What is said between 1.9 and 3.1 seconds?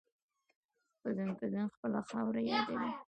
خاوره یادوي.